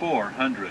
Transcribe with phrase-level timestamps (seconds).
[0.00, 0.70] 400.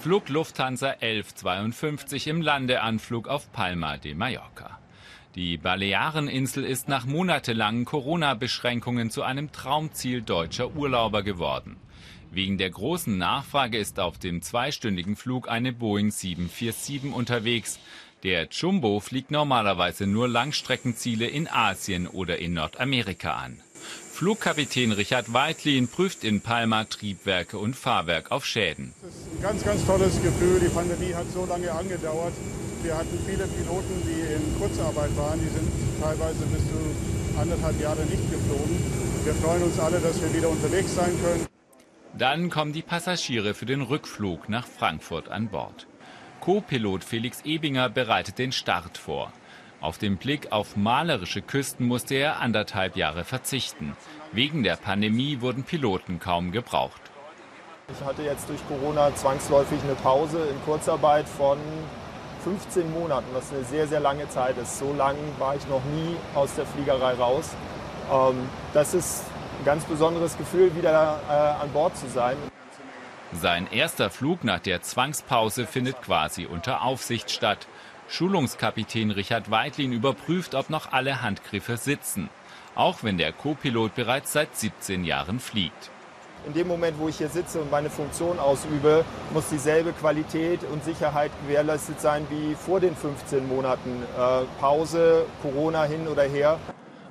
[0.00, 4.80] Flug Lufthansa 1152 im Landeanflug auf Palma de Mallorca.
[5.36, 11.76] Die Baleareninsel ist nach monatelangen Corona-Beschränkungen zu einem Traumziel deutscher Urlauber geworden.
[12.32, 17.78] Wegen der großen Nachfrage ist auf dem zweistündigen Flug eine Boeing 747 unterwegs.
[18.24, 23.62] Der Jumbo fliegt normalerweise nur Langstreckenziele in Asien oder in Nordamerika an.
[24.18, 28.92] Flugkapitän Richard Weitlin prüft in Palma Triebwerke und Fahrwerk auf Schäden.
[29.00, 30.58] Das ist ein ganz, ganz tolles Gefühl.
[30.58, 32.32] Die Pandemie hat so lange angedauert.
[32.82, 35.38] Wir hatten viele Piloten, die in Kurzarbeit waren.
[35.38, 35.70] Die sind
[36.02, 38.82] teilweise bis zu anderthalb Jahre nicht geflogen.
[39.22, 41.46] Wir freuen uns alle, dass wir wieder unterwegs sein können.
[42.18, 45.86] Dann kommen die Passagiere für den Rückflug nach Frankfurt an Bord.
[46.40, 49.32] Co-Pilot Felix Ebinger bereitet den Start vor.
[49.80, 53.96] Auf den Blick auf malerische Küsten musste er anderthalb Jahre verzichten.
[54.32, 57.00] Wegen der Pandemie wurden Piloten kaum gebraucht.
[57.90, 61.58] Ich hatte jetzt durch Corona zwangsläufig eine Pause in Kurzarbeit von
[62.42, 64.78] 15 Monaten, was eine sehr, sehr lange Zeit ist.
[64.78, 67.50] So lange war ich noch nie aus der Fliegerei raus.
[68.12, 69.24] Ähm, das ist
[69.60, 72.36] ein ganz besonderes Gefühl, wieder äh, an Bord zu sein.
[73.32, 77.66] Sein erster Flug nach der Zwangspause findet quasi unter Aufsicht statt.
[78.08, 82.30] Schulungskapitän Richard Weitlin überprüft, ob noch alle Handgriffe sitzen,
[82.74, 85.90] auch wenn der Co-Pilot bereits seit 17 Jahren fliegt.
[86.46, 90.82] In dem Moment, wo ich hier sitze und meine Funktion ausübe, muss dieselbe Qualität und
[90.82, 94.02] Sicherheit gewährleistet sein wie vor den 15 Monaten.
[94.16, 96.58] Äh, Pause, Corona hin oder her.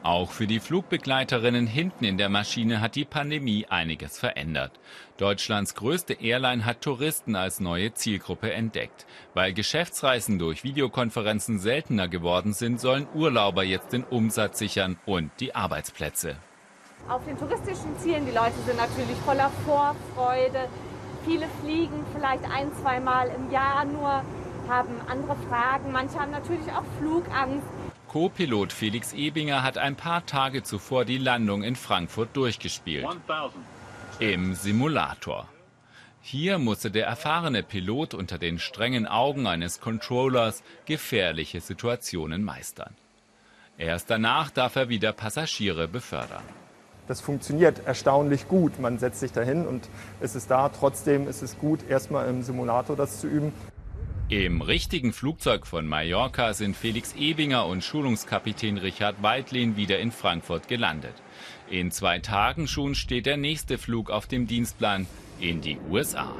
[0.07, 4.71] Auch für die Flugbegleiterinnen hinten in der Maschine hat die Pandemie einiges verändert.
[5.17, 9.05] Deutschlands größte Airline hat Touristen als neue Zielgruppe entdeckt.
[9.33, 15.55] Weil Geschäftsreisen durch Videokonferenzen seltener geworden sind, sollen Urlauber jetzt den Umsatz sichern und die
[15.55, 16.37] Arbeitsplätze.
[17.09, 20.69] Auf den touristischen Zielen, die Leute sind natürlich voller Vorfreude.
[21.25, 24.23] Viele fliegen vielleicht ein, zweimal im Jahr nur,
[24.67, 25.91] haben andere Fragen.
[25.91, 27.65] Manche haben natürlich auch Flugangst.
[28.07, 33.07] Co-Pilot Felix Ebinger hat ein paar Tage zuvor die Landung in Frankfurt durchgespielt.
[34.19, 35.47] Im Simulator.
[36.21, 42.95] Hier musste der erfahrene Pilot unter den strengen Augen eines Controllers gefährliche Situationen meistern.
[43.77, 46.43] Erst danach darf er wieder Passagiere befördern.
[47.07, 48.79] Das funktioniert erstaunlich gut.
[48.79, 49.87] Man setzt sich dahin und
[50.19, 50.67] es ist da.
[50.69, 53.53] Trotzdem ist es gut, erstmal im Simulator das zu üben.
[54.29, 60.67] Im richtigen Flugzeug von Mallorca sind Felix Ebinger und Schulungskapitän Richard Weitlin wieder in Frankfurt
[60.67, 61.13] gelandet.
[61.69, 65.07] In zwei Tagen schon steht der nächste Flug auf dem Dienstplan
[65.39, 66.33] in die USA.